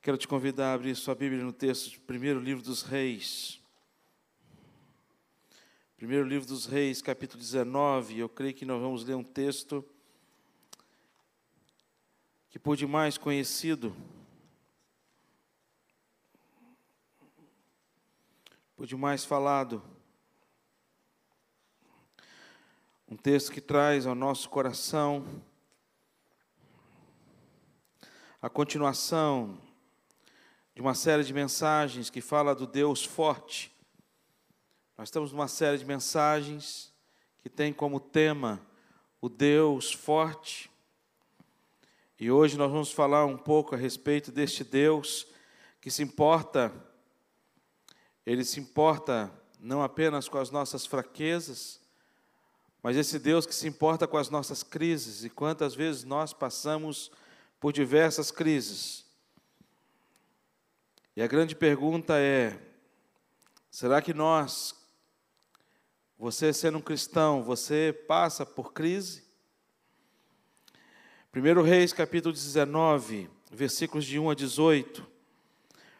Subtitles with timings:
[0.00, 3.60] Quero te convidar a abrir sua Bíblia no texto do primeiro livro dos Reis.
[5.96, 8.16] Primeiro livro dos Reis, capítulo 19.
[8.16, 9.84] Eu creio que nós vamos ler um texto
[12.48, 13.94] que por demais conhecido,
[18.76, 19.82] por demais falado.
[23.08, 25.42] Um texto que traz ao nosso coração
[28.40, 29.58] a continuação
[30.78, 33.76] de uma série de mensagens que fala do Deus forte.
[34.96, 36.92] Nós estamos numa série de mensagens
[37.40, 38.64] que tem como tema
[39.20, 40.70] o Deus forte.
[42.16, 45.26] E hoje nós vamos falar um pouco a respeito deste Deus
[45.80, 46.72] que se importa,
[48.24, 51.80] ele se importa não apenas com as nossas fraquezas,
[52.84, 55.24] mas esse Deus que se importa com as nossas crises.
[55.24, 57.10] E quantas vezes nós passamos
[57.58, 59.07] por diversas crises,
[61.18, 62.56] e a grande pergunta é:
[63.68, 64.72] será que nós,
[66.16, 69.24] você sendo um cristão, você passa por crise?
[71.34, 75.04] 1 Reis capítulo 19, versículos de 1 a 18,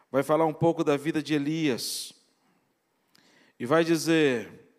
[0.08, 2.12] vai falar um pouco da vida de Elias.
[3.58, 4.70] E vai dizer: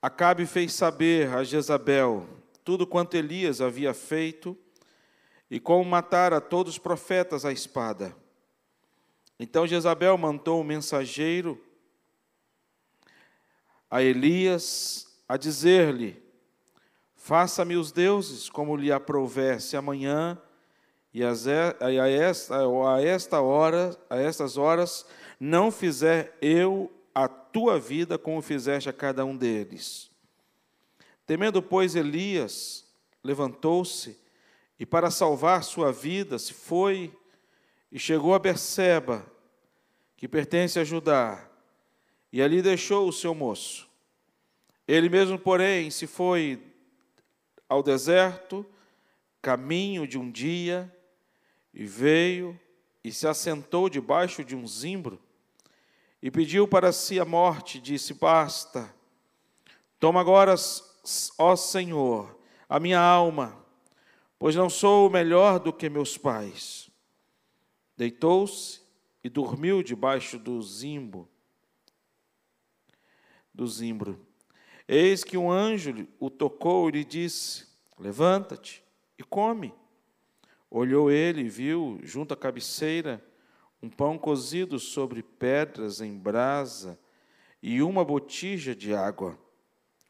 [0.00, 2.26] Acabe fez saber a Jezabel
[2.64, 4.56] tudo quanto Elias havia feito
[5.50, 8.16] e como matara todos os profetas à espada.
[9.42, 11.58] Então Jezabel mandou um mensageiro
[13.90, 16.22] a Elias a dizer-lhe:
[17.16, 20.38] Faça-me os deuses como lhe aprouver, se amanhã
[21.10, 21.30] e a
[22.06, 25.06] esta, a esta hora, a estas horas,
[25.40, 30.10] não fizer eu a tua vida como fizeste a cada um deles.
[31.24, 32.84] Temendo, pois, Elias
[33.24, 34.18] levantou-se
[34.78, 37.18] e para salvar sua vida se foi
[37.90, 39.26] e chegou a Berseba,
[40.16, 41.48] que pertence a Judá,
[42.32, 43.88] e ali deixou o seu moço.
[44.86, 46.62] Ele mesmo, porém, se foi
[47.68, 48.66] ao deserto,
[49.40, 50.94] caminho de um dia,
[51.72, 52.58] e veio
[53.02, 55.20] e se assentou debaixo de um zimbro,
[56.22, 58.94] e pediu para si a morte, disse: Basta,
[59.98, 60.54] toma agora,
[61.38, 62.38] ó Senhor,
[62.68, 63.64] a minha alma,
[64.38, 66.89] pois não sou melhor do que meus pais.
[68.00, 68.80] Deitou-se
[69.22, 71.28] e dormiu debaixo do zimbo,
[73.52, 74.26] do zimbro.
[74.88, 77.66] Eis que um anjo o tocou e lhe disse:
[77.98, 78.82] Levanta-te
[79.18, 79.74] e come.
[80.70, 83.22] Olhou ele e viu, junto à cabeceira,
[83.82, 86.98] um pão cozido sobre pedras em brasa
[87.62, 89.38] e uma botija de água.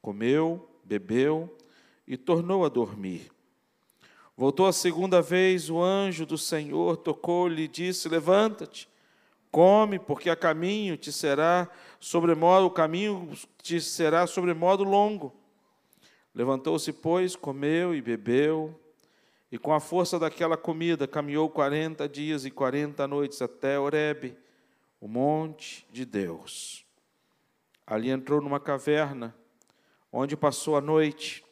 [0.01, 1.59] Comeu, bebeu
[2.07, 3.33] e tornou a dormir.
[4.41, 8.89] Voltou a segunda vez, o anjo do Senhor tocou-lhe e disse: Levanta-te,
[9.53, 11.69] come, porque a caminho te será
[12.01, 15.31] sobremodo, o caminho te será sobremodo longo.
[16.35, 18.75] Levantou-se, pois, comeu e bebeu,
[19.53, 24.39] e com a força daquela comida caminhou quarenta dias e quarenta noites até Horebe,
[24.99, 26.83] o monte de Deus.
[27.87, 29.37] Ali entrou numa caverna,
[30.11, 31.45] onde passou a noite.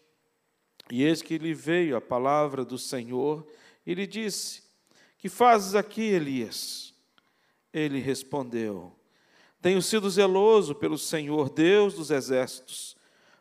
[0.90, 3.46] E eis que lhe veio a palavra do Senhor
[3.86, 4.62] e lhe disse:
[5.18, 6.94] Que fazes aqui, Elias?
[7.72, 8.92] Ele respondeu:
[9.60, 12.96] Tenho sido zeloso pelo Senhor, Deus dos exércitos,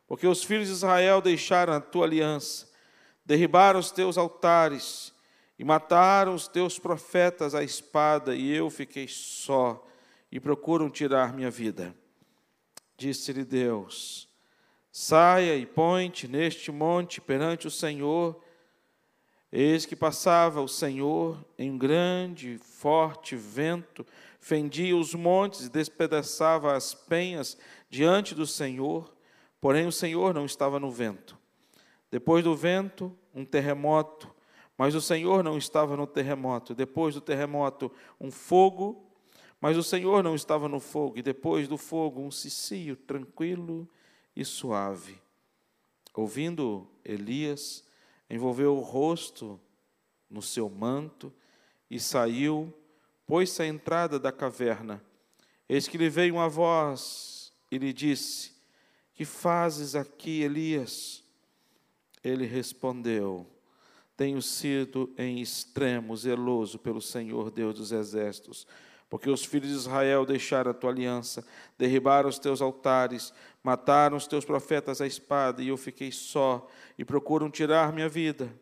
[0.07, 2.67] porque os filhos de Israel deixaram a tua aliança,
[3.25, 5.13] derribaram os teus altares
[5.59, 9.83] e mataram os teus profetas à espada, e eu fiquei só
[10.31, 11.95] e procuram tirar minha vida.
[12.97, 14.26] Disse-lhe Deus:
[14.99, 18.35] Saia e ponte neste monte perante o Senhor.
[19.51, 24.03] Eis que passava o Senhor em um grande, forte vento,
[24.39, 27.59] fendia os montes e despedaçava as penhas
[27.91, 29.13] diante do Senhor,
[29.61, 31.37] porém o Senhor não estava no vento.
[32.09, 34.33] Depois do vento, um terremoto,
[34.75, 36.73] mas o Senhor não estava no terremoto.
[36.73, 39.05] Depois do terremoto, um fogo,
[39.61, 41.19] mas o Senhor não estava no fogo.
[41.19, 43.87] E depois do fogo, um cicio tranquilo
[44.37, 45.19] e suave.
[46.13, 47.83] Ouvindo Elias,
[48.29, 49.59] envolveu o rosto
[50.29, 51.33] no seu manto
[51.89, 52.71] e saiu,
[53.25, 55.03] pôs-se à entrada da caverna.
[55.67, 58.51] Eis que lhe veio uma voz e lhe disse:
[59.13, 61.23] Que fazes aqui, Elias?
[62.23, 63.45] Ele respondeu:
[64.15, 68.67] Tenho sido em extremo zeloso pelo Senhor Deus dos exércitos
[69.09, 71.45] porque os filhos de Israel deixaram a tua aliança,
[71.77, 73.33] derribaram os teus altares,
[73.63, 76.67] mataram os teus profetas à espada, e eu fiquei só,
[76.97, 78.53] e procuram tirar minha vida.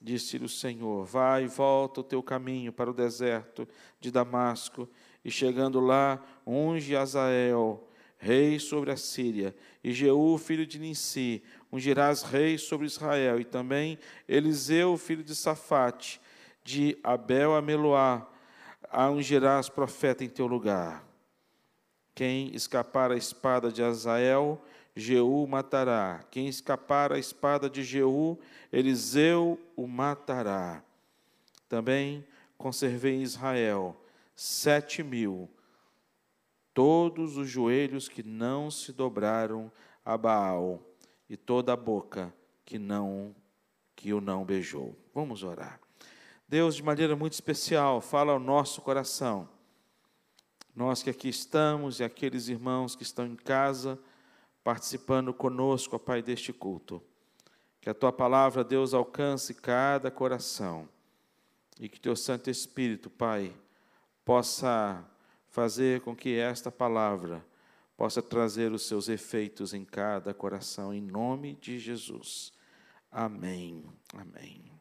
[0.00, 3.66] Disse-lhe o Senhor: Vai e volta o teu caminho para o deserto
[3.98, 4.88] de Damasco,
[5.24, 12.22] e chegando lá, unge Azael, rei sobre a Síria, e Jeú, filho de Ninsi, ungirás
[12.22, 16.20] rei sobre Israel, e também Eliseu, filho de Safate,
[16.62, 18.28] de Abel a Meloá,
[18.92, 21.04] ungirás profeta em teu lugar.
[22.14, 24.60] Quem escapar a espada de Azael,
[24.94, 26.24] Jeú matará.
[26.30, 28.38] Quem escapar a espada de Jeú,
[28.72, 30.82] Eliseu o matará.
[31.68, 32.26] Também
[32.56, 33.96] conservei em Israel
[34.34, 35.48] sete mil,
[36.74, 39.70] todos os joelhos que não se dobraram
[40.04, 40.82] a Baal
[41.28, 42.32] e toda a boca
[42.64, 43.34] que não
[43.94, 44.96] que o não beijou.
[45.12, 45.80] Vamos orar.
[46.48, 49.46] Deus, de maneira muito especial, fala ao nosso coração.
[50.74, 53.98] Nós que aqui estamos e aqueles irmãos que estão em casa
[54.64, 57.02] participando conosco, ó Pai, deste culto.
[57.80, 60.88] Que a tua palavra, Deus, alcance cada coração
[61.78, 63.54] e que teu Santo Espírito, Pai,
[64.24, 65.04] possa
[65.48, 67.44] fazer com que esta palavra
[67.96, 72.52] possa trazer os seus efeitos em cada coração, em nome de Jesus.
[73.10, 73.84] Amém.
[74.14, 74.77] Amém.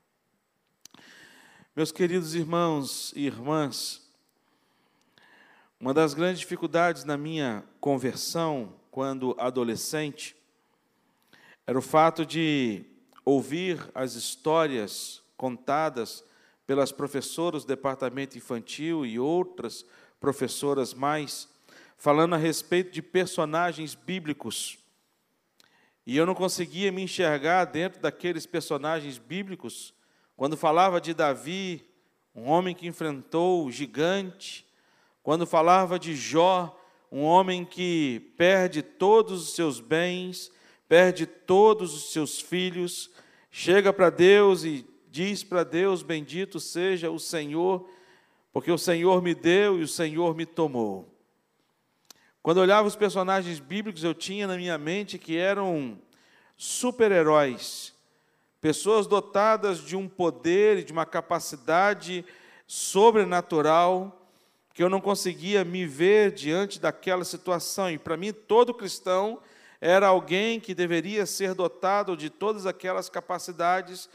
[1.78, 4.02] Meus queridos irmãos e irmãs,
[5.80, 10.36] uma das grandes dificuldades na minha conversão, quando adolescente,
[11.68, 12.84] era o fato de
[13.24, 16.24] ouvir as histórias contadas
[16.66, 19.86] pelas professoras do departamento infantil e outras
[20.20, 21.48] professoras mais,
[21.96, 24.80] falando a respeito de personagens bíblicos.
[26.08, 29.94] E eu não conseguia me enxergar dentro daqueles personagens bíblicos,
[30.38, 31.84] quando falava de Davi,
[32.36, 34.68] um homem que enfrentou o gigante,
[35.24, 36.80] quando falava de Jó,
[37.12, 40.52] um homem que perde todos os seus bens,
[40.88, 43.10] perde todos os seus filhos,
[43.50, 47.90] chega para Deus e diz para Deus: Bendito seja o Senhor,
[48.54, 51.12] porque o Senhor me deu e o Senhor me tomou.
[52.44, 56.00] Quando olhava os personagens bíblicos, eu tinha na minha mente que eram
[56.56, 57.97] super-heróis,
[58.68, 62.26] pessoas dotadas de um poder e de uma capacidade
[62.68, 64.30] sobrenatural,
[64.74, 67.90] que eu não conseguia me ver diante daquela situação.
[67.90, 69.40] E para mim, todo cristão
[69.80, 74.10] era alguém que deveria ser dotado de todas aquelas capacidades.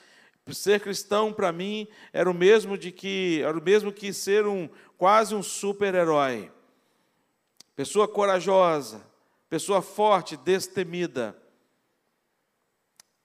[0.51, 4.69] Ser cristão para mim era o mesmo de que era o mesmo que ser um
[4.99, 6.53] quase um super-herói.
[7.75, 9.01] Pessoa corajosa,
[9.49, 11.42] pessoa forte, destemida.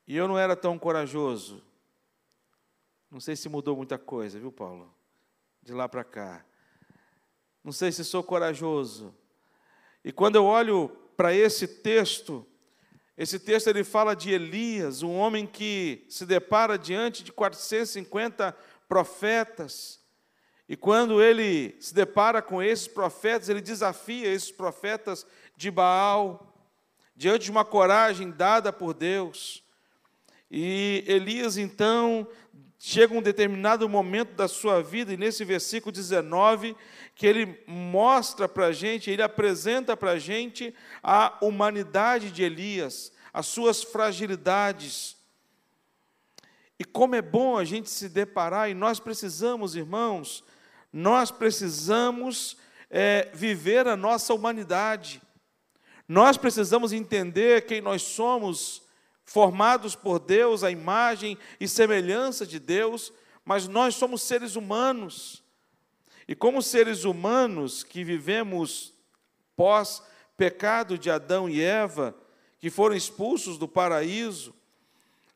[0.08, 1.62] E eu não era tão corajoso.
[3.12, 4.94] Não sei se mudou muita coisa, viu, Paulo?
[5.62, 6.46] De lá para cá.
[7.64, 9.14] Não sei se sou corajoso.
[10.04, 12.48] E quando eu olho para esse texto,
[13.18, 18.56] esse texto ele fala de Elias, um homem que se depara diante de 450
[18.88, 20.00] profetas.
[20.70, 25.26] E quando ele se depara com esses profetas, ele desafia esses profetas
[25.56, 26.54] de Baal,
[27.16, 29.67] diante de uma coragem dada por Deus.
[30.50, 32.28] E Elias, então,
[32.80, 36.76] chega um determinado momento da sua vida, e nesse versículo 19,
[37.16, 43.12] que ele mostra para a gente, ele apresenta para a gente a humanidade de Elias,
[43.34, 45.18] as suas fragilidades.
[46.80, 50.44] E como é bom a gente se deparar, e nós precisamos, irmãos,
[50.94, 52.58] nós precisamos
[52.90, 55.22] é, viver a nossa humanidade.
[56.08, 58.87] Nós precisamos entender quem nós somos,
[59.28, 63.12] formados por Deus, a imagem e semelhança de Deus,
[63.44, 65.44] mas nós somos seres humanos.
[66.26, 68.94] E como seres humanos que vivemos
[69.56, 70.02] pós
[70.38, 72.16] pecado de Adão e Eva,
[72.58, 74.56] que foram expulsos do paraíso,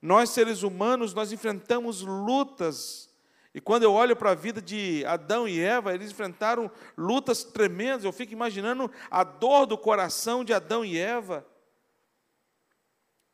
[0.01, 3.09] nós seres humanos nós enfrentamos lutas.
[3.53, 8.05] E quando eu olho para a vida de Adão e Eva, eles enfrentaram lutas tremendas.
[8.05, 11.45] Eu fico imaginando a dor do coração de Adão e Eva.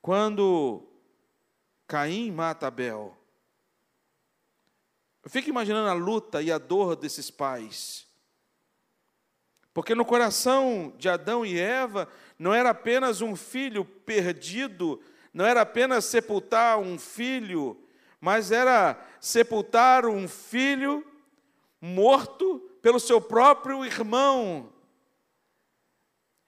[0.08, 0.88] Quando
[1.86, 3.14] Caim mata Abel.
[5.22, 8.08] Eu fico imaginando a luta e a dor desses pais.
[9.74, 12.08] Porque no coração de Adão e Eva
[12.40, 15.02] não era apenas um filho perdido,
[15.34, 17.78] não era apenas sepultar um filho,
[18.22, 21.06] mas era sepultar um filho
[21.82, 24.72] morto pelo seu próprio irmão.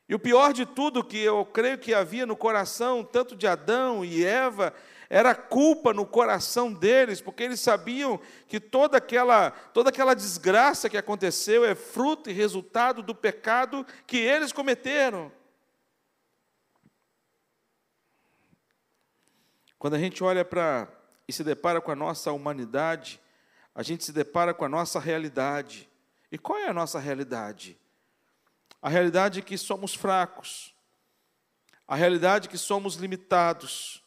[0.10, 4.04] E o pior de tudo que eu creio que havia no coração, tanto de Adão
[4.04, 4.74] e Eva,
[5.08, 10.98] era culpa no coração deles, porque eles sabiam que toda aquela, toda aquela desgraça que
[10.98, 15.32] aconteceu é fruto e resultado do pecado que eles cometeram.
[19.78, 20.88] Quando a gente olha para
[21.28, 23.22] e se depara com a nossa humanidade,
[23.76, 25.88] a gente se depara com a nossa realidade.
[26.32, 27.78] E qual é a nossa realidade?
[28.82, 30.74] A realidade é que somos fracos,
[31.88, 34.04] a realidade é que somos limitados,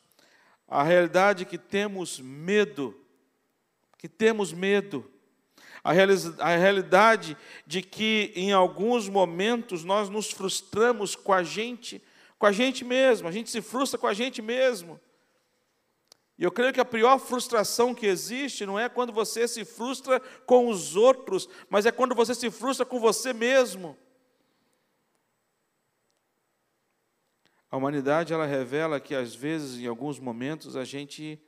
[0.67, 2.99] a realidade é que temos medo,
[3.99, 5.11] que temos medo,
[5.85, 7.37] a realidade
[7.67, 12.03] de que em alguns momentos nós nos frustramos com a gente,
[12.39, 14.99] com a gente mesmo, a gente se frustra com a gente mesmo.
[16.39, 20.19] E eu creio que a pior frustração que existe não é quando você se frustra
[20.47, 23.97] com os outros, mas é quando você se frustra com você mesmo.
[27.73, 31.41] A humanidade ela revela que às vezes, em alguns momentos, a gente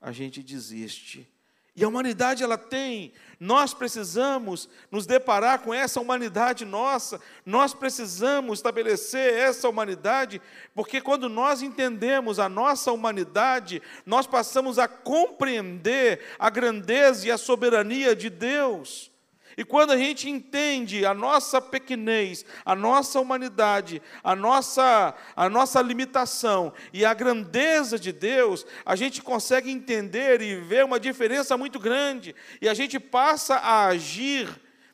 [0.00, 1.28] a gente desiste.
[1.76, 8.58] E a humanidade ela tem, nós precisamos nos deparar com essa humanidade nossa, nós precisamos
[8.58, 10.40] estabelecer essa humanidade,
[10.74, 17.36] porque quando nós entendemos a nossa humanidade, nós passamos a compreender a grandeza e a
[17.38, 19.12] soberania de Deus.
[19.58, 25.82] E quando a gente entende a nossa pequenez, a nossa humanidade, a nossa, a nossa
[25.82, 31.80] limitação e a grandeza de Deus, a gente consegue entender e ver uma diferença muito
[31.80, 32.36] grande.
[32.62, 34.48] E a gente passa a agir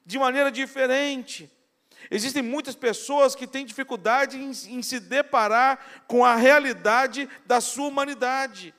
[0.06, 1.52] de maneira diferente.
[2.11, 7.88] Existem muitas pessoas que têm dificuldade em, em se deparar com a realidade da sua
[7.88, 8.75] humanidade.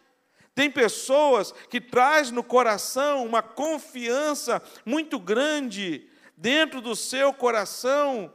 [0.56, 8.34] Tem pessoas que traz no coração uma confiança muito grande dentro do seu coração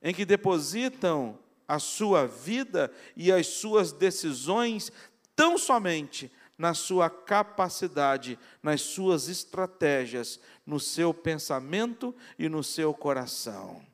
[0.00, 1.36] em que depositam
[1.66, 4.92] a sua vida e as suas decisões
[5.34, 13.84] tão somente na sua capacidade, nas suas estratégias, no seu pensamento e no seu coração.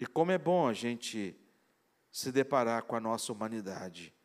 [0.00, 1.36] E como é bom a gente
[2.10, 4.15] se deparar com a nossa humanidade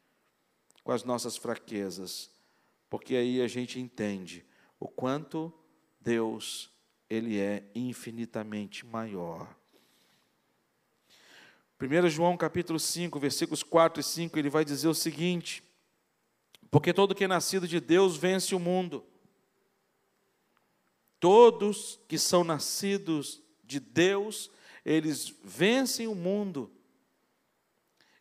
[0.83, 2.29] com as nossas fraquezas,
[2.89, 4.45] porque aí a gente entende
[4.79, 5.53] o quanto
[5.99, 6.71] Deus
[7.09, 9.55] ele é infinitamente maior.
[11.79, 15.63] 1 João capítulo 5, versículos 4 e 5, ele vai dizer o seguinte:
[16.69, 19.03] Porque todo que é nascido de Deus vence o mundo.
[21.19, 24.49] Todos que são nascidos de Deus,
[24.85, 26.71] eles vencem o mundo.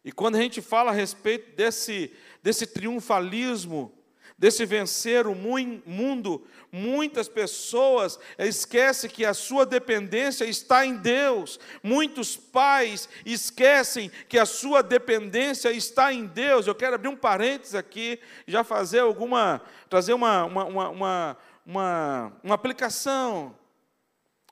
[0.04, 2.10] E quando a gente fala a respeito desse,
[2.42, 3.92] desse triunfalismo,
[4.40, 11.60] desse vencer o mundo, muitas pessoas esquecem que a sua dependência está em Deus.
[11.82, 16.66] Muitos pais esquecem que a sua dependência está em Deus.
[16.66, 22.54] Eu quero abrir um parênteses aqui, já fazer alguma, trazer uma, uma, uma, uma, uma
[22.54, 23.54] aplicação.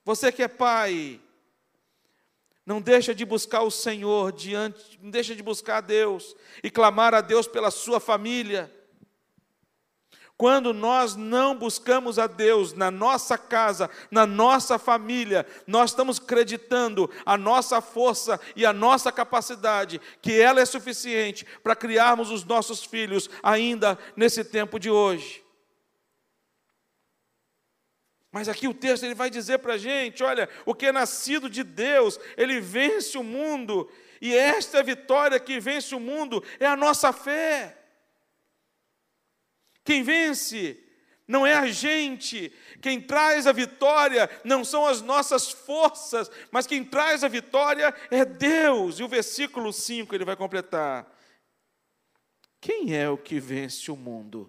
[0.05, 1.19] Você que é pai,
[2.69, 7.15] não deixa de buscar o Senhor diante, não deixa de buscar a Deus e clamar
[7.15, 8.71] a Deus pela sua família.
[10.37, 17.11] Quando nós não buscamos a Deus na nossa casa, na nossa família, nós estamos acreditando
[17.25, 22.85] a nossa força e a nossa capacidade, que ela é suficiente para criarmos os nossos
[22.85, 25.43] filhos ainda nesse tempo de hoje.
[28.39, 31.51] Mas aqui o texto ele vai dizer para a gente: olha, o que é nascido
[31.51, 33.91] de Deus, ele vence o mundo,
[34.21, 37.77] e esta vitória que vence o mundo é a nossa fé.
[39.83, 40.79] Quem vence
[41.27, 46.85] não é a gente, quem traz a vitória não são as nossas forças, mas quem
[46.85, 49.01] traz a vitória é Deus.
[49.01, 51.13] E o versículo 5 ele vai completar:
[52.61, 54.49] Quem é o que vence o mundo?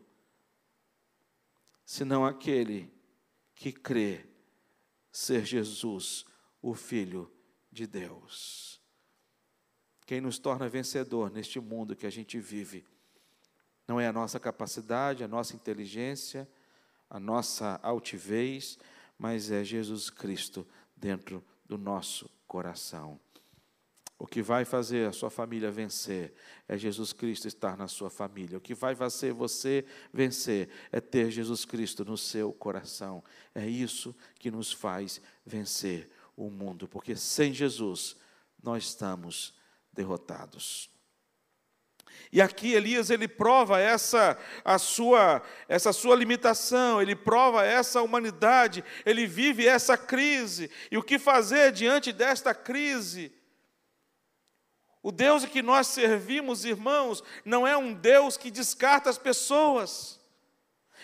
[1.84, 2.99] Senão aquele
[3.60, 4.26] que crê
[5.12, 6.26] ser Jesus,
[6.62, 7.30] o Filho
[7.70, 8.82] de Deus.
[10.06, 12.88] Quem nos torna vencedor neste mundo que a gente vive
[13.86, 16.50] não é a nossa capacidade, a nossa inteligência,
[17.10, 18.80] a nossa altivez,
[19.18, 23.20] mas é Jesus Cristo dentro do nosso coração.
[24.22, 26.34] O que vai fazer a sua família vencer
[26.68, 28.58] é Jesus Cristo estar na sua família.
[28.58, 33.24] O que vai fazer você vencer é ter Jesus Cristo no seu coração.
[33.56, 38.18] É isso que nos faz vencer o mundo, porque sem Jesus
[38.62, 39.58] nós estamos
[39.94, 40.90] derrotados.
[42.30, 48.84] E aqui Elias ele prova essa a sua essa sua limitação, ele prova essa humanidade,
[49.06, 50.70] ele vive essa crise.
[50.92, 53.39] E o que fazer diante desta crise?
[55.02, 60.20] O Deus que nós servimos, irmãos, não é um Deus que descarta as pessoas.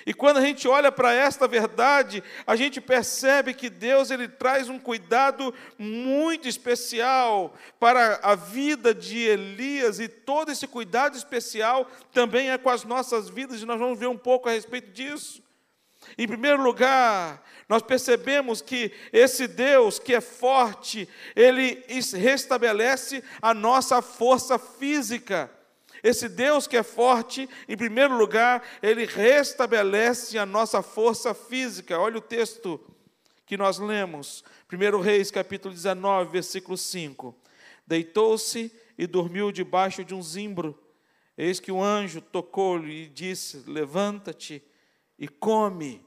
[0.05, 4.67] E quando a gente olha para esta verdade, a gente percebe que Deus ele traz
[4.67, 12.51] um cuidado muito especial para a vida de Elias e todo esse cuidado especial também
[12.51, 15.44] é com as nossas vidas e nós vamos ver um pouco a respeito disso.
[16.17, 21.83] Em primeiro lugar, nós percebemos que esse Deus que é forte, ele
[22.13, 25.49] restabelece a nossa força física.
[26.03, 31.99] Esse Deus que é forte, em primeiro lugar, ele restabelece a nossa força física.
[31.99, 32.79] Olha o texto
[33.45, 37.35] que nós lemos, 1 Reis, capítulo 19, versículo 5.
[37.87, 40.79] Deitou-se e dormiu debaixo de um zimbro.
[41.37, 44.63] Eis que o anjo tocou-lhe e disse: Levanta-te
[45.17, 46.03] e come.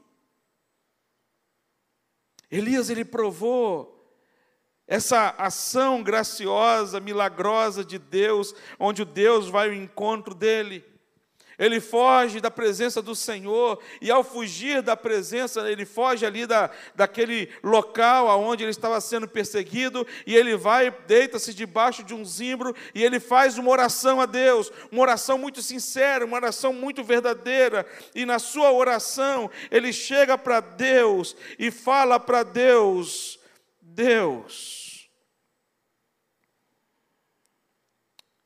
[2.49, 3.95] Elias ele provou
[4.87, 10.83] essa ação graciosa, milagrosa de Deus, onde Deus vai ao encontro dele.
[11.59, 16.69] Ele foge da presença do Senhor, e ao fugir da presença, ele foge ali da,
[16.95, 22.73] daquele local aonde ele estava sendo perseguido, e ele vai, deita-se debaixo de um zimbro,
[22.95, 27.85] e ele faz uma oração a Deus, uma oração muito sincera, uma oração muito verdadeira,
[28.15, 33.37] e na sua oração, ele chega para Deus e fala para Deus:
[33.81, 35.09] Deus,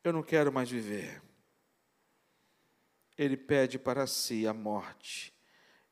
[0.02, 1.23] eu não quero mais viver
[3.16, 5.32] ele pede para si a morte.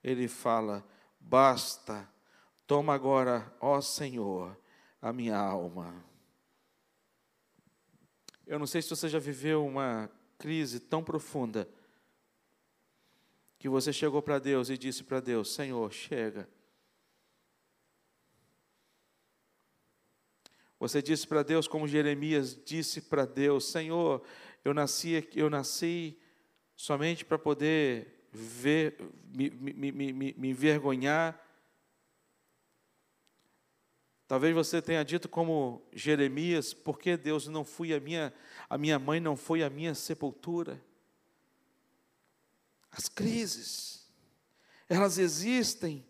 [0.02, 0.87] Ele fala:
[1.19, 2.09] Basta,
[2.67, 4.59] toma agora, ó Senhor,
[5.00, 6.05] a minha alma.
[8.47, 11.69] Eu não sei se você já viveu uma crise tão profunda
[13.59, 16.49] que você chegou para Deus e disse para Deus: Senhor, chega.
[20.81, 24.21] Você disse para Deus, como Jeremias disse para Deus: Senhor,
[24.64, 26.19] eu nasci, eu nasci
[26.83, 28.99] somente para poder ver,
[29.33, 31.41] me, me, me, me envergonhar.
[34.27, 38.35] Talvez você tenha dito como Jeremias, por que Deus não fui a minha,
[38.69, 40.83] a minha mãe não foi a minha sepultura?
[42.91, 44.11] As crises,
[44.89, 46.05] elas existem.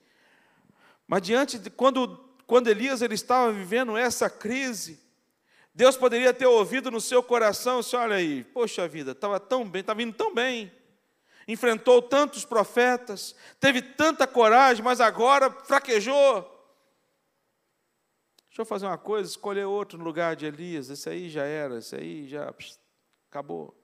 [1.06, 5.01] Mas diante de quando, quando Elias ele estava vivendo essa crise,
[5.74, 9.80] Deus poderia ter ouvido no seu coração, assim, olha aí, poxa vida, estava tão bem,
[9.80, 10.70] estava indo tão bem,
[11.48, 16.42] enfrentou tantos profetas, teve tanta coragem, mas agora fraquejou.
[18.48, 21.78] Deixa eu fazer uma coisa, escolher outro no lugar de Elias, esse aí já era,
[21.78, 22.78] esse aí já pss,
[23.30, 23.74] acabou.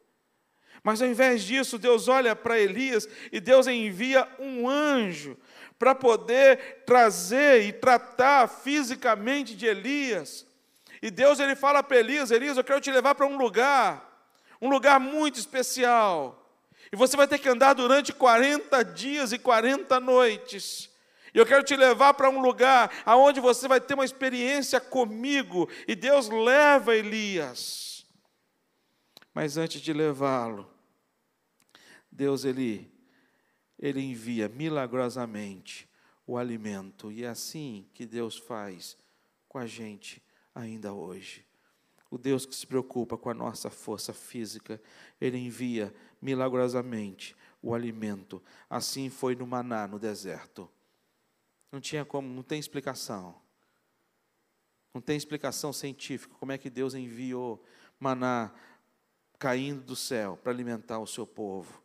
[0.83, 5.39] Mas ao invés disso, Deus olha para Elias e Deus envia um anjo
[5.79, 10.47] para poder trazer e tratar fisicamente de Elias.
[11.03, 14.31] E Deus ele fala para Elias: Elias, eu quero te levar para um lugar,
[14.61, 16.45] um lugar muito especial.
[16.93, 20.91] E você vai ter que andar durante 40 dias e 40 noites.
[21.35, 25.69] E eu quero te levar para um lugar aonde você vai ter uma experiência comigo.
[25.87, 28.07] E Deus leva Elias.
[29.35, 30.69] Mas antes de levá-lo,
[32.11, 32.91] Deus ele
[33.79, 35.89] ele envia milagrosamente
[36.27, 37.13] o alimento.
[37.13, 38.97] E é assim que Deus faz
[39.49, 40.21] com a gente
[40.55, 41.45] ainda hoje.
[42.11, 44.81] O Deus que se preocupa com a nossa força física,
[45.21, 48.43] Ele envia milagrosamente o alimento.
[48.69, 50.71] Assim foi no maná no deserto.
[51.71, 53.35] Não tinha como, não tem explicação.
[54.95, 57.63] Não tem explicação científica como é que Deus enviou
[58.01, 58.53] maná
[59.39, 61.83] caindo do céu para alimentar o seu povo.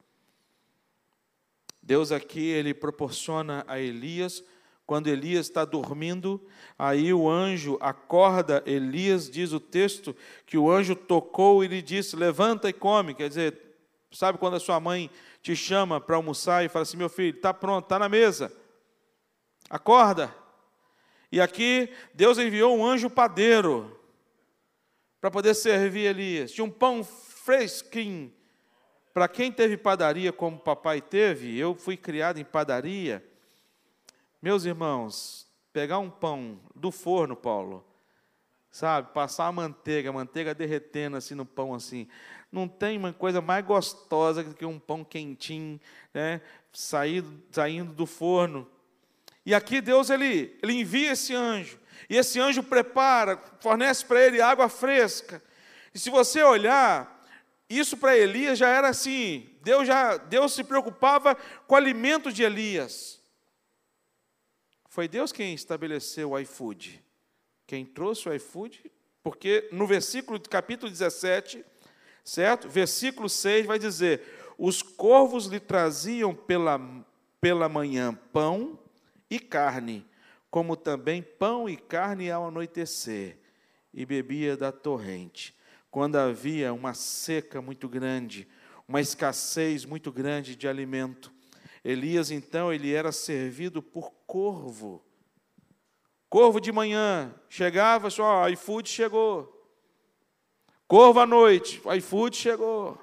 [1.82, 4.42] Deus aqui ele proporciona a Elias
[4.86, 6.42] quando Elias está dormindo,
[6.78, 10.16] aí o anjo acorda Elias, diz o texto,
[10.46, 13.14] que o anjo tocou e lhe disse: Levanta e come.
[13.14, 13.58] Quer dizer,
[14.12, 15.10] sabe quando a sua mãe
[15.42, 18.52] te chama para almoçar e fala assim: Meu filho, está pronto, está na mesa,
[19.70, 20.34] acorda.
[21.32, 24.00] E aqui Deus enviou um anjo padeiro
[25.20, 26.52] para poder servir Elias.
[26.52, 28.32] Tinha um pão fresquinho.
[29.14, 33.24] Para quem teve padaria como papai teve, eu fui criado em padaria.
[34.44, 37.82] Meus irmãos, pegar um pão do forno, Paulo,
[38.70, 42.10] sabe, passar a manteiga, a manteiga derretendo assim no pão assim,
[42.52, 45.80] não tem uma coisa mais gostosa do que um pão quentinho,
[46.14, 46.42] né,
[46.74, 48.70] saindo, saindo do forno.
[49.46, 51.80] E aqui Deus ele, ele envia esse anjo,
[52.10, 55.42] e esse anjo prepara, fornece para ele água fresca.
[55.94, 57.26] E se você olhar,
[57.70, 61.34] isso para Elias já era assim, Deus já Deus se preocupava
[61.66, 63.23] com o alimento de Elias.
[64.94, 67.04] Foi Deus quem estabeleceu o iFood.
[67.66, 68.92] Quem trouxe o iFood,
[69.24, 71.66] porque no versículo capítulo 17,
[72.24, 72.70] certo?
[72.70, 74.22] Versículo 6 vai dizer:
[74.56, 76.80] "Os corvos lhe traziam pela
[77.42, 78.78] pela manhã pão
[79.32, 80.06] e carne,
[80.52, 83.40] como também pão e carne ao anoitecer,
[83.92, 85.56] e bebia da torrente.
[85.90, 88.48] Quando havia uma seca muito grande,
[88.88, 91.33] uma escassez muito grande de alimento,
[91.84, 95.04] Elias então ele era servido por corvo.
[96.30, 99.50] Corvo de manhã chegava, só, iFood chegou.
[100.88, 103.00] Corvo à noite, iFood chegou.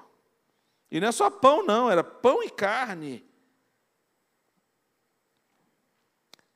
[0.89, 3.25] E não é só pão, não, era pão e carne.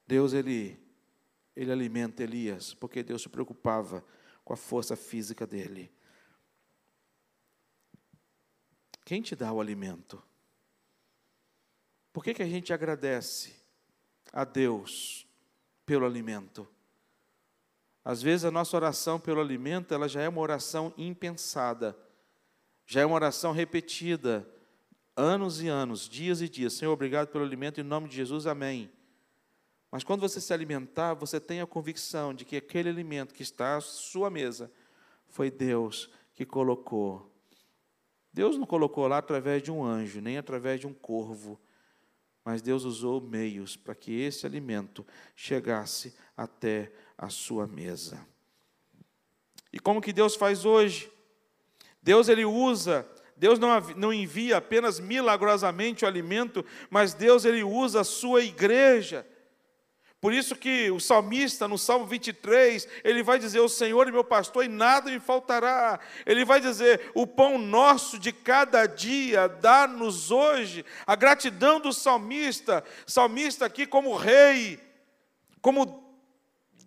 [0.07, 0.77] Deus, ele,
[1.55, 4.03] ele alimenta Elias, porque Deus se preocupava
[4.43, 5.91] com a força física dele.
[9.03, 10.21] Quem te dá o alimento?
[12.15, 13.53] Por que, que a gente agradece
[14.31, 15.27] a Deus
[15.85, 16.65] pelo alimento?
[18.05, 21.93] Às vezes a nossa oração pelo alimento, ela já é uma oração impensada,
[22.85, 24.47] já é uma oração repetida,
[25.13, 26.71] anos e anos, dias e dias.
[26.71, 28.89] Senhor, obrigado pelo alimento, em nome de Jesus, amém.
[29.91, 33.75] Mas quando você se alimentar, você tem a convicção de que aquele alimento que está
[33.75, 34.71] à sua mesa
[35.27, 37.29] foi Deus que colocou.
[38.31, 41.59] Deus não colocou lá através de um anjo, nem através de um corvo,
[42.45, 45.03] mas Deus usou meios para que esse alimento
[45.35, 48.23] chegasse até a sua mesa.
[49.73, 51.11] E como que Deus faz hoje?
[52.03, 58.01] Deus ele usa, Deus não, não envia apenas milagrosamente o alimento, mas Deus ele usa
[58.01, 59.27] a sua igreja
[60.25, 64.23] por isso que o salmista, no Salmo 23, ele vai dizer: O Senhor é meu
[64.23, 65.99] pastor e nada me faltará.
[66.25, 70.83] Ele vai dizer: O pão nosso de cada dia dá-nos hoje.
[71.05, 74.79] A gratidão do salmista, salmista aqui como rei,
[75.61, 76.03] como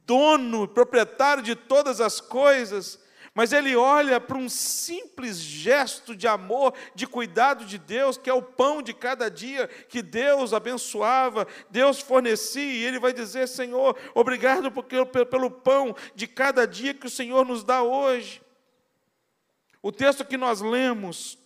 [0.04, 2.98] dono, proprietário de todas as coisas,
[3.38, 8.34] mas ele olha para um simples gesto de amor, de cuidado de Deus, que é
[8.34, 13.96] o pão de cada dia que Deus abençoava, Deus fornecia, e ele vai dizer: Senhor,
[14.12, 14.96] obrigado porque,
[15.30, 18.42] pelo pão de cada dia que o Senhor nos dá hoje.
[19.80, 21.38] O texto que nós lemos,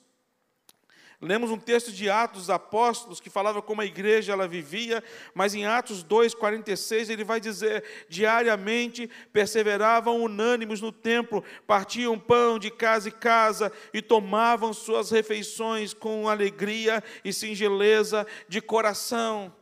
[1.25, 5.55] Lemos um texto de Atos dos Apóstolos que falava como a igreja ela vivia, mas
[5.55, 13.09] em Atos 2:46 ele vai dizer: "Diariamente perseveravam unânimes no templo, partiam pão de casa
[13.09, 19.55] em casa e tomavam suas refeições com alegria e singeleza de coração."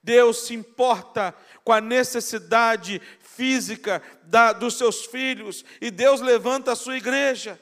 [0.00, 6.76] Deus se importa com a necessidade física da, dos seus filhos e Deus levanta a
[6.76, 7.60] sua igreja.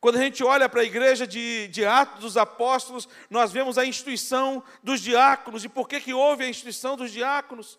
[0.00, 3.84] Quando a gente olha para a igreja de, de Atos dos Apóstolos, nós vemos a
[3.84, 5.64] instituição dos diáconos.
[5.64, 7.78] E por que, que houve a instituição dos diáconos?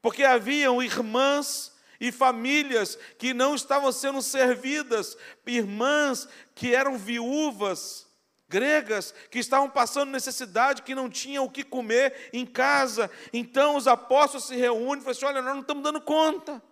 [0.00, 5.16] Porque haviam irmãs e famílias que não estavam sendo servidas,
[5.46, 8.06] irmãs que eram viúvas,
[8.48, 13.10] gregas, que estavam passando necessidade, que não tinham o que comer em casa.
[13.32, 16.62] Então os apóstolos se reúnem e falam assim: olha, nós não estamos dando conta.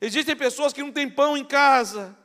[0.00, 2.16] Existem pessoas que não têm pão em casa.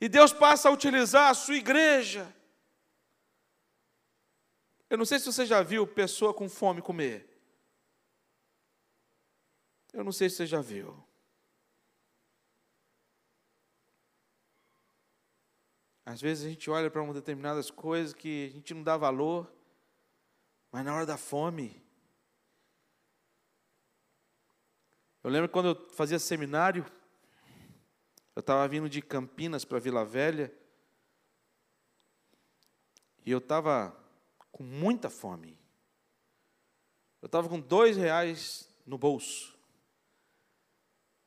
[0.00, 2.34] E Deus passa a utilizar a sua igreja.
[4.88, 7.28] Eu não sei se você já viu pessoa com fome comer.
[9.92, 10.96] Eu não sei se você já viu.
[16.06, 19.52] Às vezes a gente olha para determinadas coisas que a gente não dá valor,
[20.72, 21.82] mas na hora da fome.
[25.22, 26.86] Eu lembro quando eu fazia seminário,
[28.38, 30.54] eu estava vindo de Campinas para Vila Velha
[33.26, 33.92] e eu estava
[34.52, 35.58] com muita fome.
[37.20, 39.58] Eu estava com dois reais no bolso.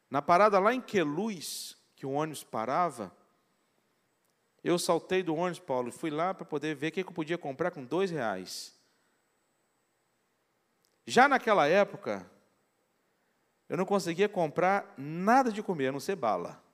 [0.09, 3.13] Na parada lá em Queluz, que o ônibus parava,
[4.63, 7.37] eu saltei do ônibus, Paulo, e fui lá para poder ver o que eu podia
[7.37, 8.73] comprar com dois reais.
[11.05, 12.25] Já naquela época,
[13.67, 16.70] eu não conseguia comprar nada de comer, a não ser bala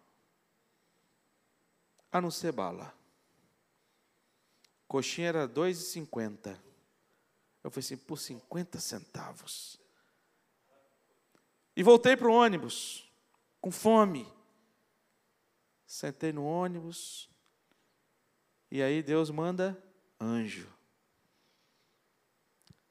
[2.12, 2.94] a não ser bala.
[4.88, 6.58] Coxinha era R$ 2,50.
[7.64, 9.80] Eu falei assim, por 50 centavos.
[11.76, 13.12] E voltei para o ônibus,
[13.60, 14.26] com fome.
[15.86, 17.30] Sentei no ônibus,
[18.70, 19.82] e aí Deus manda
[20.20, 20.68] anjo.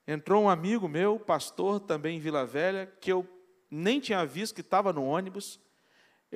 [0.06, 3.28] Entrou um amigo meu, pastor também em Vila Velha, que eu
[3.70, 5.60] nem tinha visto que estava no ônibus.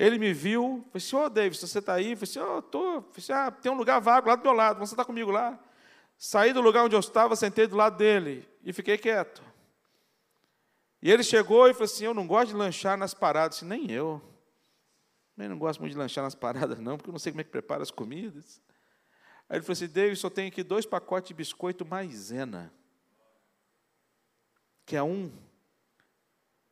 [0.01, 2.15] Ele me viu, falei assim, ô oh, David, você está aí?
[2.15, 3.11] Falei assim, oh, estou.
[3.15, 5.59] Assim, ah, tem um lugar vago lá do meu lado, você está comigo lá?
[6.17, 9.43] Saí do lugar onde eu estava, sentei do lado dele e fiquei quieto.
[11.03, 13.57] E ele chegou e falou assim, eu não gosto de lanchar nas paradas.
[13.57, 14.19] Disse, nem eu.
[15.37, 17.43] Nem não gosto muito de lanchar nas paradas, não, porque eu não sei como é
[17.43, 18.59] que prepara as comidas.
[19.47, 22.73] Aí ele falou assim: David, só tenho aqui dois pacotes de biscoito maisena.
[24.83, 25.31] Que é um.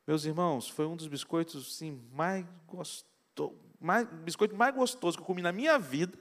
[0.07, 2.43] Meus irmãos, foi um dos biscoitos assim, mais
[3.39, 6.17] gostoso, mais, biscoito mais gostoso que eu comi na minha vida.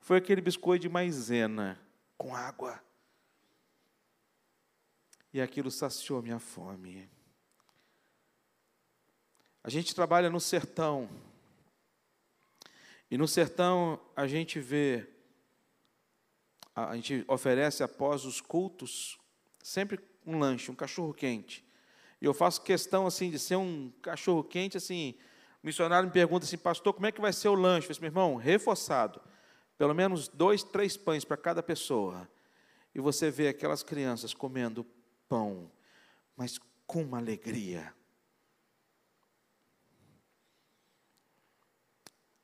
[0.00, 1.80] Foi aquele biscoito de maisena
[2.16, 2.80] com água.
[5.32, 7.10] E aquilo saciou minha fome.
[9.62, 11.08] A gente trabalha no sertão.
[13.10, 15.08] E no sertão a gente vê,
[16.74, 19.18] a gente oferece após os cultos,
[19.62, 21.64] sempre um lanche, um cachorro quente.
[22.20, 25.16] E eu faço questão assim de ser um cachorro quente assim.
[25.62, 27.90] O missionário me pergunta assim, pastor, como é que vai ser o lanche?
[27.90, 29.20] Eu falei, meu irmão, reforçado.
[29.76, 32.28] Pelo menos dois, três pães para cada pessoa.
[32.94, 34.86] E você vê aquelas crianças comendo
[35.28, 35.70] pão,
[36.36, 37.92] mas com uma alegria.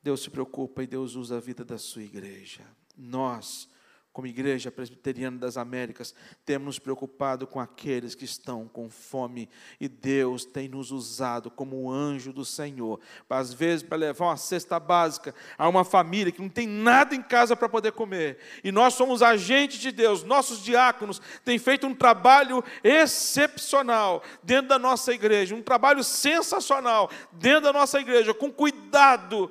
[0.02, 2.66] Deus se preocupa e Deus usa a vida da sua igreja.
[2.96, 3.68] Nós,
[4.12, 9.48] como Igreja Presbiteriana das Américas, temos nos preocupado com aqueles que estão com fome
[9.80, 14.78] e Deus tem nos usado como anjo do Senhor, às vezes para levar uma cesta
[14.78, 18.38] básica a uma família que não tem nada em casa para poder comer.
[18.62, 24.78] E nós somos agentes de Deus, nossos diáconos têm feito um trabalho excepcional dentro da
[24.78, 29.50] nossa igreja, um trabalho sensacional dentro da nossa igreja, com cuidado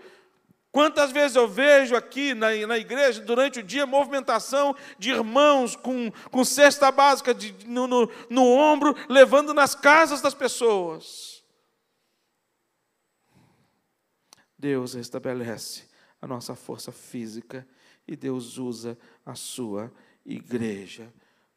[0.72, 6.10] Quantas vezes eu vejo aqui na, na igreja, durante o dia, movimentação de irmãos com,
[6.32, 11.44] com cesta básica de, no, no, no ombro, levando nas casas das pessoas.
[14.58, 15.90] Deus restabelece
[16.22, 17.68] a nossa força física
[18.08, 19.92] e Deus usa a sua
[20.26, 21.12] igreja.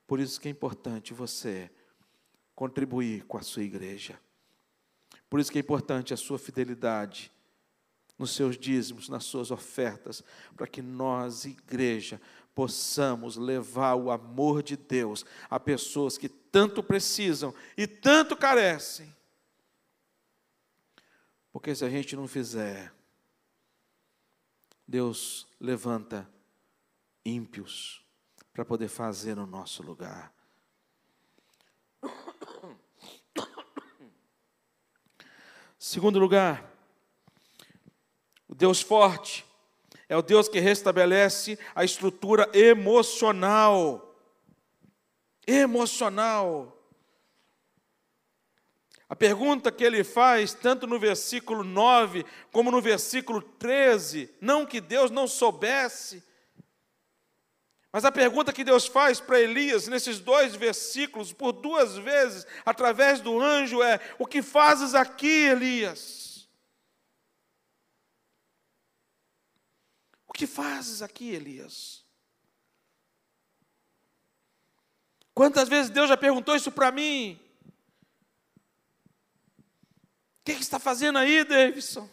[0.08, 1.70] Por isso que é importante você
[2.54, 4.18] contribuir com a sua igreja.
[5.30, 7.33] Por isso que é importante a sua fidelidade
[8.18, 10.22] nos seus dízimos, nas suas ofertas,
[10.56, 12.20] para que nós, igreja,
[12.54, 19.14] possamos levar o amor de Deus a pessoas que tanto precisam e tanto carecem.
[21.52, 22.92] Porque se a gente não fizer,
[24.86, 26.28] Deus levanta
[27.24, 28.04] ímpios
[28.52, 30.32] para poder fazer no nosso lugar.
[35.78, 36.73] Segundo lugar,
[38.48, 39.44] o Deus forte
[40.08, 44.14] é o Deus que restabelece a estrutura emocional.
[45.46, 46.74] Emocional.
[49.08, 54.80] A pergunta que ele faz, tanto no versículo 9 como no versículo 13, não que
[54.80, 56.22] Deus não soubesse,
[57.94, 63.20] mas a pergunta que Deus faz para Elias nesses dois versículos, por duas vezes, através
[63.20, 66.48] do anjo, é: O que fazes aqui, Elias?
[70.23, 72.04] O que fazes aqui, Elias?
[75.32, 77.40] Quantas vezes Deus já perguntou isso para mim?
[80.40, 82.08] O que, que está fazendo aí, Davidson?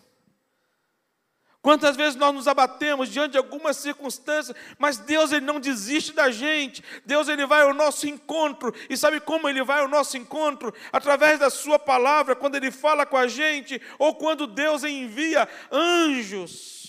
[1.61, 6.31] Quantas vezes nós nos abatemos diante de algumas circunstâncias, mas Deus ele não desiste da
[6.31, 6.83] gente.
[7.05, 8.73] Deus ele vai ao nosso encontro.
[8.89, 10.73] E sabe como ele vai ao nosso encontro?
[10.91, 16.80] Através da sua palavra, quando ele fala com a gente, ou quando Deus envia anjos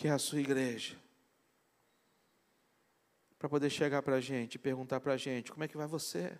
[0.00, 0.96] que é a sua igreja,
[3.38, 5.86] para poder chegar para a gente e perguntar para a gente: como é que vai
[5.86, 6.32] você?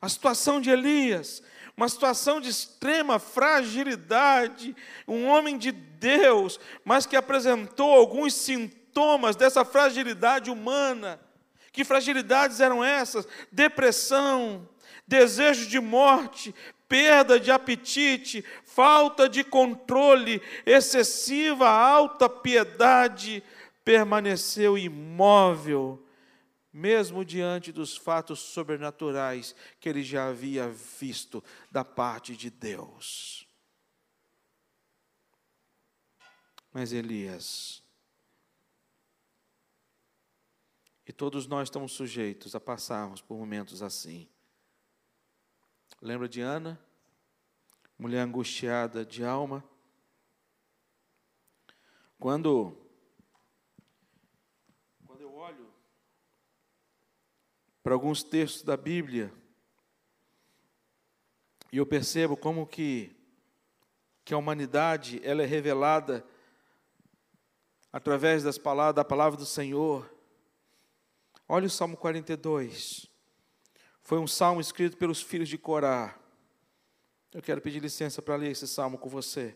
[0.00, 1.40] A situação de Elias,
[1.76, 4.74] uma situação de extrema fragilidade,
[5.06, 11.20] um homem de Deus, mas que apresentou alguns sintomas dessa fragilidade humana.
[11.70, 13.24] Que fragilidades eram essas?
[13.52, 14.68] Depressão,
[15.06, 16.52] desejo de morte,
[16.88, 23.42] perda de apetite, falta de controle, excessiva alta piedade,
[23.84, 26.04] permaneceu imóvel,
[26.72, 33.46] mesmo diante dos fatos sobrenaturais que ele já havia visto da parte de Deus.
[36.72, 37.82] Mas Elias,
[41.06, 44.28] e todos nós estamos sujeitos a passarmos por momentos assim.
[46.00, 46.78] Lembra de Ana?
[47.98, 49.64] Mulher angustiada de alma.
[52.20, 52.76] Quando,
[55.04, 55.72] quando eu olho
[57.82, 59.32] para alguns textos da Bíblia,
[61.72, 63.16] e eu percebo como que,
[64.24, 66.24] que a humanidade ela é revelada
[67.92, 70.08] através das palavras, da palavra do Senhor.
[71.48, 73.07] Olha o Salmo 42.
[74.08, 76.18] Foi um salmo escrito pelos filhos de Corá.
[77.30, 79.54] Eu quero pedir licença para ler esse salmo com você.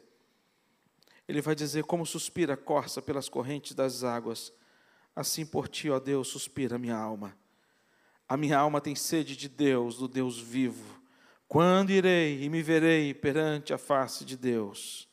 [1.26, 4.52] Ele vai dizer: Como suspira a corça pelas correntes das águas,
[5.16, 7.34] assim por ti, ó Deus, suspira a minha alma.
[8.28, 11.00] A minha alma tem sede de Deus, do Deus vivo.
[11.48, 15.08] Quando irei e me verei perante a face de Deus?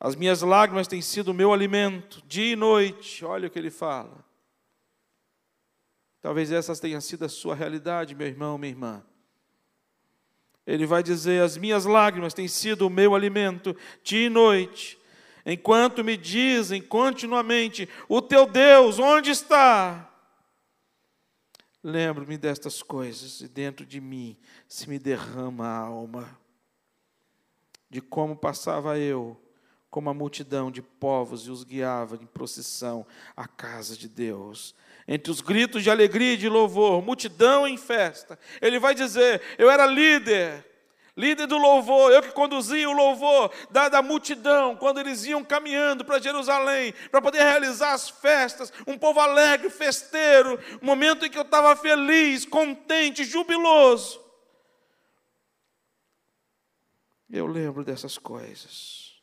[0.00, 3.22] As minhas lágrimas têm sido o meu alimento, dia e noite.
[3.22, 4.24] Olha o que ele fala.
[6.26, 9.04] Talvez essa tenha sido a sua realidade, meu irmão, minha irmã.
[10.66, 14.98] Ele vai dizer: As minhas lágrimas têm sido o meu alimento, dia e noite,
[15.46, 20.12] enquanto me dizem continuamente: O teu Deus, onde está?
[21.80, 24.36] Lembro-me destas coisas e dentro de mim
[24.66, 26.36] se me derrama a alma,
[27.88, 29.40] de como passava eu,
[29.88, 34.74] como a multidão de povos e os guiava em procissão à casa de Deus.
[35.08, 38.38] Entre os gritos de alegria e de louvor, multidão em festa.
[38.60, 40.64] Ele vai dizer: Eu era líder,
[41.16, 46.04] líder do louvor, eu que conduzia o louvor da, da multidão, quando eles iam caminhando
[46.04, 51.42] para Jerusalém, para poder realizar as festas, um povo alegre, festeiro, momento em que eu
[51.42, 54.20] estava feliz, contente, jubiloso.
[57.30, 59.14] Eu lembro dessas coisas.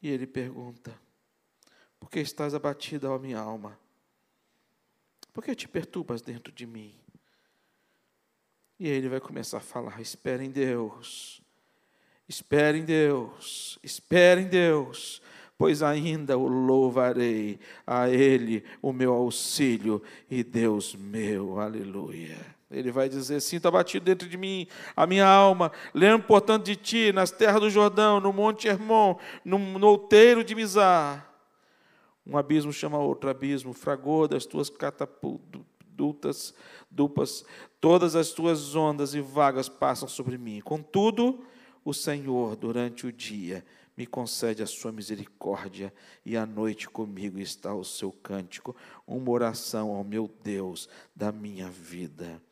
[0.00, 0.98] E ele pergunta:
[1.98, 3.78] Por que estás abatida, ó minha alma?
[5.32, 6.94] Por que te perturbas dentro de mim?
[8.78, 11.40] E aí ele vai começar a falar: espere em Deus,
[12.28, 15.20] espere em Deus, espere em Deus,
[15.56, 22.58] pois ainda o louvarei, a Ele o meu auxílio e Deus meu, aleluia.
[22.70, 27.12] Ele vai dizer: Sinto abatido dentro de mim a minha alma, lembro, portanto, de ti,
[27.12, 31.27] nas terras do Jordão, no Monte Hermon, no, no outeiro de Mizar.
[32.28, 36.54] Um abismo chama outro abismo, fragor das tuas catapultas,
[36.90, 37.44] dupas,
[37.80, 40.60] todas as tuas ondas e vagas passam sobre mim.
[40.60, 41.42] Contudo,
[41.82, 43.64] o Senhor, durante o dia,
[43.96, 45.92] me concede a sua misericórdia,
[46.24, 50.86] e à noite comigo está o seu cântico, uma oração ao meu Deus
[51.16, 52.42] da minha vida.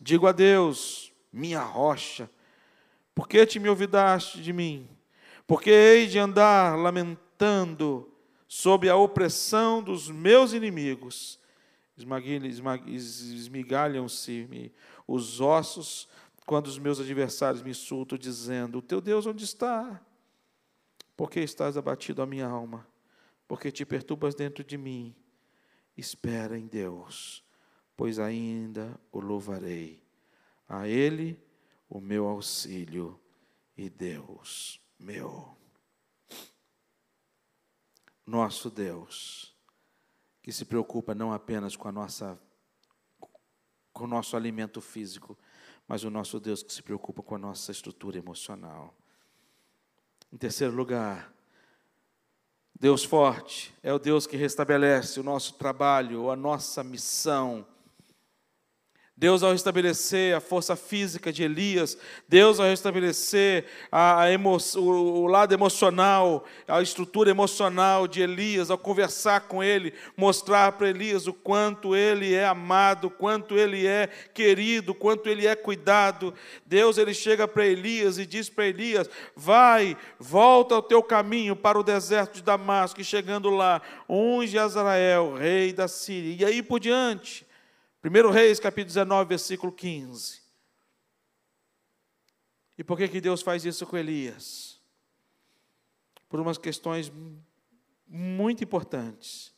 [0.00, 2.28] Digo a Deus, minha rocha,
[3.14, 4.88] por que te me olvidaste de mim?
[5.46, 8.10] Porque hei de andar lamentando
[8.54, 11.40] sob a opressão dos meus inimigos
[12.86, 14.72] esmigalham-se
[15.08, 16.08] os ossos
[16.46, 20.00] quando os meus adversários me insultam, dizendo: O teu Deus onde está?
[21.16, 22.86] Por que estás abatido a minha alma?
[23.48, 25.16] Porque te perturbas dentro de mim?
[25.96, 27.42] Espera em Deus,
[27.96, 30.00] pois ainda o louvarei.
[30.68, 31.36] A Ele
[31.88, 33.18] o meu auxílio
[33.76, 35.63] e Deus meu.
[38.26, 39.54] Nosso Deus
[40.42, 42.38] que se preocupa não apenas com a nossa
[43.92, 45.38] com o nosso alimento físico,
[45.86, 48.92] mas o nosso Deus que se preocupa com a nossa estrutura emocional.
[50.32, 51.32] Em terceiro lugar,
[52.78, 57.64] Deus forte é o Deus que restabelece o nosso trabalho, a nossa missão,
[59.16, 61.96] Deus, ao restabelecer a força física de Elias,
[62.28, 68.78] Deus, ao restabelecer a, emo, o, o, lado emocional, a estrutura emocional de Elias, ao
[68.78, 74.92] conversar com ele, mostrar para Elias o quanto ele é amado, quanto ele é querido,
[74.92, 76.34] quanto ele é cuidado.
[76.66, 81.78] Deus, ele chega para Elias e diz para Elias: Vai, volta ao teu caminho para
[81.78, 86.80] o deserto de Damasco, e chegando lá, unge Azrael, rei da Síria, e aí por
[86.80, 87.46] diante.
[88.04, 90.42] 1 Reis, capítulo 19, versículo 15.
[92.76, 94.78] E por que, que Deus faz isso com Elias?
[96.28, 97.10] Por umas questões
[98.06, 99.54] muito importantes.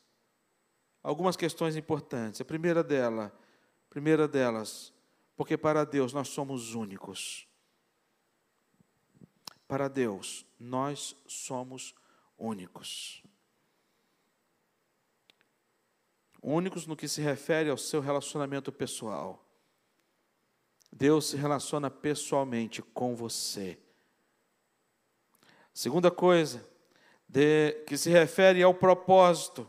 [1.02, 2.40] Algumas questões importantes.
[2.40, 3.36] A primeira dela,
[3.90, 4.92] primeira delas,
[5.36, 7.48] porque para Deus nós somos únicos.
[9.66, 11.96] Para Deus nós somos
[12.38, 13.25] únicos.
[16.42, 19.44] Únicos no que se refere ao seu relacionamento pessoal.
[20.92, 23.78] Deus se relaciona pessoalmente com você.
[25.74, 26.66] Segunda coisa,
[27.28, 29.68] de, que se refere ao propósito.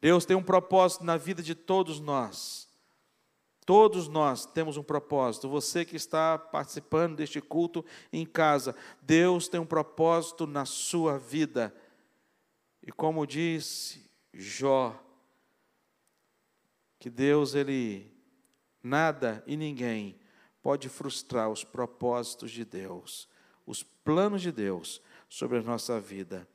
[0.00, 2.68] Deus tem um propósito na vida de todos nós.
[3.66, 5.48] Todos nós temos um propósito.
[5.48, 11.74] Você que está participando deste culto em casa, Deus tem um propósito na sua vida.
[12.82, 14.94] E como disse Jó,
[17.04, 18.10] que Deus, Ele,
[18.82, 20.18] nada e ninguém
[20.62, 23.28] pode frustrar os propósitos de Deus,
[23.66, 26.48] os planos de Deus sobre a nossa vida.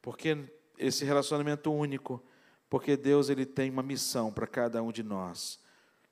[0.00, 0.38] Porque
[0.78, 2.24] esse relacionamento único,
[2.70, 5.60] porque Deus ele tem uma missão para cada um de nós.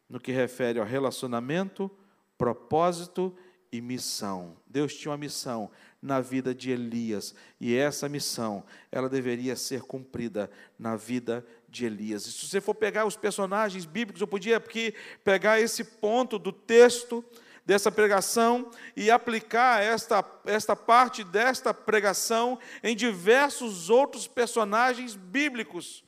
[0.07, 1.91] no que refere ao relacionamento,
[2.37, 3.35] propósito
[3.73, 4.55] e missão.
[4.67, 5.71] Deus tinha uma missão
[6.01, 12.27] na vida de Elias, e essa missão, ela deveria ser cumprida na vida de Elias.
[12.27, 16.53] E se você for pegar os personagens bíblicos, eu podia aqui pegar esse ponto do
[16.53, 17.25] texto
[17.65, 26.03] dessa pregação e aplicar esta, esta parte desta pregação em diversos outros personagens bíblicos.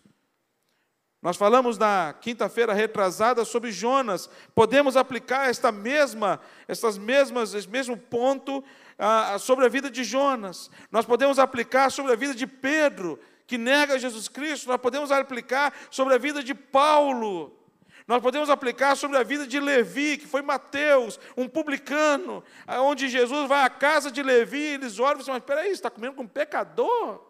[1.23, 4.31] Nós falamos na quinta-feira retrasada sobre Jonas.
[4.55, 8.65] Podemos aplicar esta mesma, essas mesmas, esse mesmo ponto
[8.99, 10.71] ah, sobre a vida de Jonas.
[10.91, 13.19] Nós podemos aplicar sobre a vida de Pedro,
[13.51, 14.69] que nega Jesus Cristo.
[14.69, 17.59] Nós podemos aplicar sobre a vida de Paulo.
[18.07, 23.49] Nós podemos aplicar sobre a vida de Levi, que foi Mateus, um publicano, onde Jesus
[23.49, 25.91] vai à casa de Levi, e eles olham e dizem, mas espera aí, você está
[25.91, 27.27] comendo com um pecador?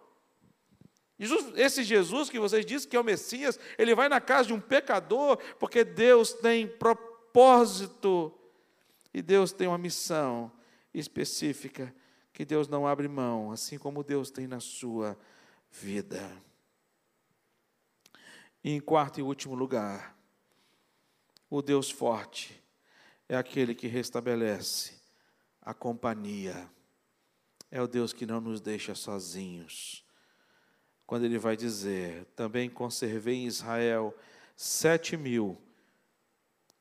[1.19, 4.53] Jesus, esse Jesus que vocês dizem que é o Messias, ele vai na casa de
[4.53, 8.31] um pecador, porque Deus tem propósito
[9.15, 10.53] e Deus tem uma missão
[10.93, 11.95] específica
[12.31, 15.17] que Deus não abre mão, assim como Deus tem na sua
[15.71, 16.31] vida.
[18.63, 20.17] Em quarto e último lugar,
[21.49, 22.63] o Deus forte
[23.29, 25.01] é aquele que restabelece
[25.63, 26.71] a companhia,
[27.71, 30.05] é o Deus que não nos deixa sozinhos
[31.11, 34.17] quando ele vai dizer: Também conservei em Israel
[34.57, 35.61] sete mil,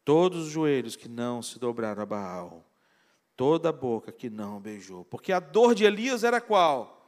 [0.05, 2.63] todos os joelhos que não se dobraram a Baal,
[3.35, 5.03] toda a boca que não beijou.
[5.03, 6.98] Porque a dor de Elias era qual?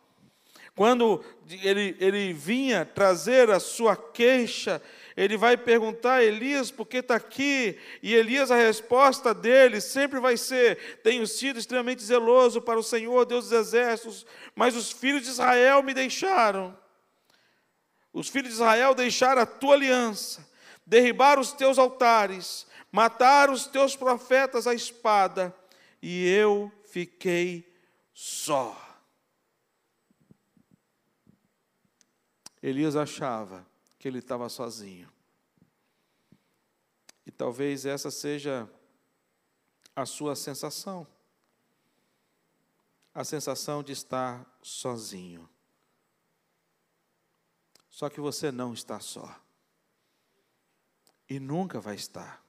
[0.76, 4.82] Quando ele, ele vinha trazer a sua queixa,
[5.18, 10.20] ele vai perguntar a Elias por que está aqui, e Elias, a resposta dele sempre
[10.20, 15.24] vai ser: Tenho sido extremamente zeloso para o Senhor, Deus dos exércitos, mas os filhos
[15.24, 16.78] de Israel me deixaram.
[18.14, 20.50] Os filhos de Israel deixaram a tua aliança,
[20.86, 25.54] derribaram os teus altares, mataram os teus profetas à espada,
[26.02, 27.70] e eu fiquei
[28.14, 28.91] só.
[32.62, 33.66] Elias achava
[33.98, 35.12] que ele estava sozinho.
[37.26, 38.70] E talvez essa seja
[39.96, 41.08] a sua sensação.
[43.14, 45.50] A sensação de estar sozinho.
[47.90, 49.40] Só que você não está só.
[51.30, 52.44] E nunca vai estar.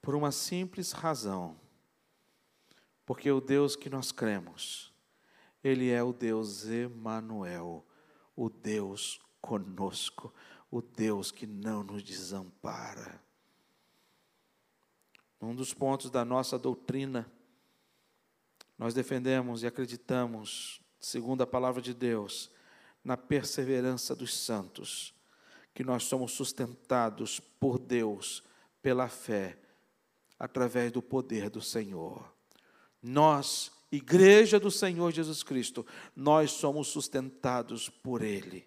[0.00, 1.58] Por uma simples razão.
[3.04, 4.92] Porque o Deus que nós cremos,
[5.62, 7.84] Ele é o Deus Emanuel,
[8.36, 10.32] o Deus conosco,
[10.70, 13.20] o Deus que não nos desampara.
[15.40, 17.30] Um dos pontos da nossa doutrina,
[18.76, 22.50] nós defendemos e acreditamos, segundo a palavra de Deus,
[23.04, 25.14] na perseverança dos santos,
[25.72, 28.42] que nós somos sustentados por Deus
[28.82, 29.58] pela fé,
[30.38, 32.32] através do poder do Senhor.
[33.02, 38.66] Nós, igreja do Senhor Jesus Cristo, nós somos sustentados por Ele.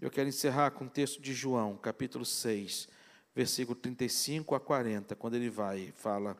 [0.00, 2.88] Eu quero encerrar com o texto de João, capítulo 6,
[3.34, 6.36] versículo 35 a 40, quando ele vai fala: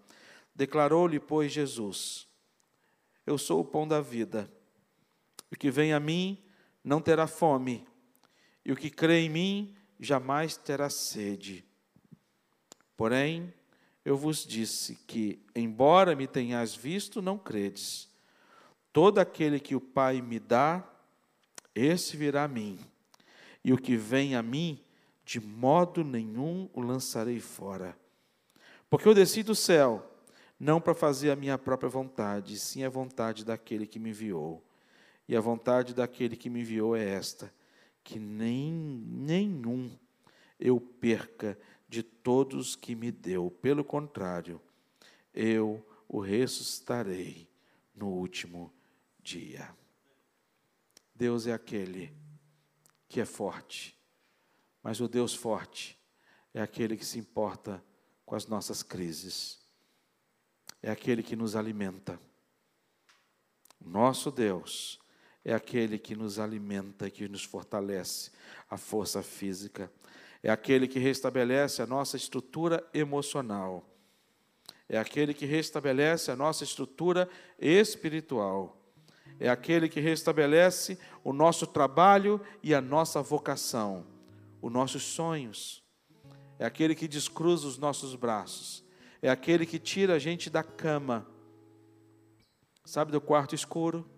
[0.54, 2.28] Declarou-lhe, pois, Jesus:
[3.26, 4.48] Eu sou o pão da vida.
[5.50, 6.40] O que vem a mim
[6.84, 7.86] não terá fome,
[8.64, 11.64] e o que crê em mim jamais terá sede.
[12.96, 13.52] Porém,
[14.08, 18.08] eu vos disse que, embora me tenhas visto, não credes.
[18.90, 20.82] Todo aquele que o Pai me dá,
[21.74, 22.78] esse virá a mim.
[23.62, 24.82] E o que vem a mim,
[25.26, 27.94] de modo nenhum o lançarei fora.
[28.88, 30.10] Porque eu desci do céu,
[30.58, 34.64] não para fazer a minha própria vontade, sim a vontade daquele que me enviou.
[35.28, 37.52] E a vontade daquele que me enviou é esta:
[38.02, 39.90] que nem nenhum
[40.58, 41.58] eu perca
[41.88, 43.50] de todos que me deu.
[43.50, 44.60] Pelo contrário,
[45.32, 47.48] eu o ressuscitarei
[47.94, 48.72] no último
[49.20, 49.74] dia.
[51.14, 52.14] Deus é aquele
[53.08, 53.98] que é forte,
[54.82, 55.98] mas o Deus forte
[56.54, 57.82] é aquele que se importa
[58.24, 59.58] com as nossas crises,
[60.82, 62.20] é aquele que nos alimenta.
[63.80, 65.00] Nosso Deus
[65.44, 68.30] é aquele que nos alimenta, que nos fortalece
[68.68, 69.90] a força física,
[70.42, 73.88] é aquele que restabelece a nossa estrutura emocional,
[74.88, 77.28] é aquele que restabelece a nossa estrutura
[77.58, 78.76] espiritual,
[79.40, 84.06] é aquele que restabelece o nosso trabalho e a nossa vocação,
[84.62, 85.82] os nossos sonhos,
[86.58, 88.84] é aquele que descruza os nossos braços,
[89.20, 91.26] é aquele que tira a gente da cama,
[92.84, 94.08] sabe, do quarto escuro?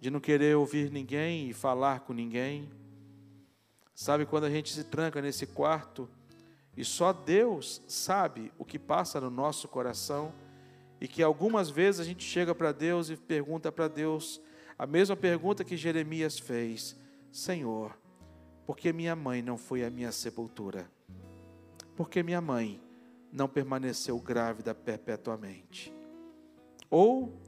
[0.00, 2.68] De não querer ouvir ninguém e falar com ninguém,
[3.94, 6.08] Sabe quando a gente se tranca nesse quarto
[6.76, 10.32] e só Deus sabe o que passa no nosso coração
[11.00, 14.40] e que algumas vezes a gente chega para Deus e pergunta para Deus
[14.76, 16.96] a mesma pergunta que Jeremias fez:
[17.30, 17.96] Senhor,
[18.66, 20.90] por que minha mãe não foi à minha sepultura?
[21.94, 22.82] Por que minha mãe
[23.32, 25.94] não permaneceu grávida perpetuamente?
[26.90, 27.40] Ou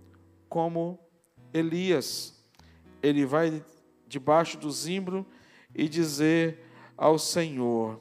[0.48, 0.98] como
[1.52, 2.40] Elias,
[3.02, 3.64] ele vai
[4.06, 5.26] debaixo do zimbro
[5.76, 6.58] e dizer
[6.96, 8.00] ao Senhor: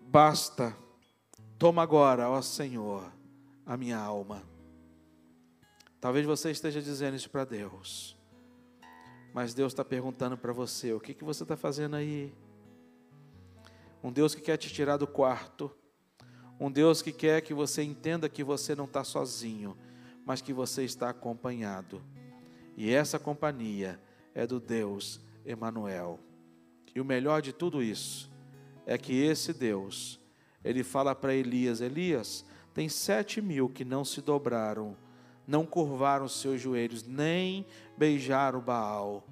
[0.00, 0.76] Basta,
[1.56, 3.10] toma agora, ó Senhor,
[3.64, 4.42] a minha alma.
[6.00, 8.16] Talvez você esteja dizendo isso para Deus,
[9.32, 12.34] mas Deus está perguntando para você: o que, que você está fazendo aí?
[14.02, 15.70] Um Deus que quer te tirar do quarto,
[16.58, 19.78] um Deus que quer que você entenda que você não está sozinho,
[20.26, 22.02] mas que você está acompanhado.
[22.76, 23.98] E essa companhia
[24.34, 26.18] é do Deus Emanuel.
[26.94, 28.30] E o melhor de tudo isso
[28.86, 30.20] é que esse Deus,
[30.64, 34.96] ele fala para Elias: Elias, tem sete mil que não se dobraram,
[35.46, 37.66] não curvaram seus joelhos, nem
[37.96, 39.26] beijaram Baal.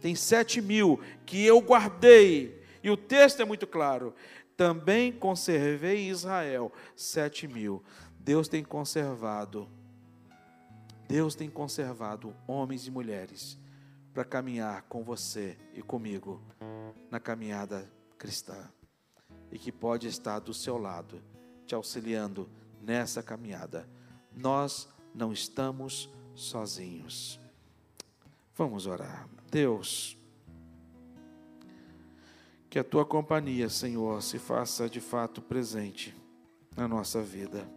[0.00, 4.14] Tem sete mil que eu guardei, e o texto é muito claro.
[4.56, 7.82] Também conservei Israel sete mil.
[8.20, 9.68] Deus tem conservado
[11.06, 13.58] Deus tem conservado homens e mulheres
[14.14, 16.40] para caminhar com você e comigo
[17.10, 18.70] na caminhada cristã
[19.50, 21.20] e que pode estar do seu lado,
[21.66, 22.48] te auxiliando
[22.80, 23.88] nessa caminhada.
[24.32, 27.40] Nós não estamos sozinhos.
[28.54, 29.28] Vamos orar.
[29.50, 30.16] Deus,
[32.70, 36.14] que a tua companhia, Senhor, se faça de fato presente
[36.76, 37.68] na nossa vida.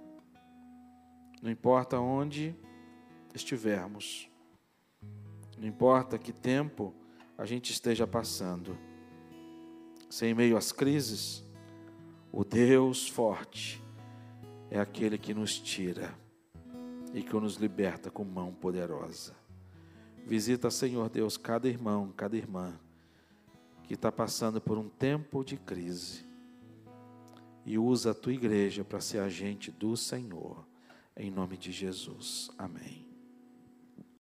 [1.41, 2.55] Não importa onde
[3.33, 4.29] estivermos.
[5.57, 6.93] Não importa que tempo
[7.37, 8.77] a gente esteja passando,
[10.09, 11.43] sem meio às crises,
[12.31, 13.83] o Deus forte
[14.69, 16.13] é aquele que nos tira
[17.13, 19.35] e que nos liberta com mão poderosa.
[20.25, 22.77] Visita, Senhor Deus, cada irmão, cada irmã
[23.83, 26.25] que está passando por um tempo de crise
[27.65, 30.65] e usa a tua igreja para ser agente do Senhor,
[31.15, 32.51] em nome de Jesus.
[32.57, 33.06] Amém.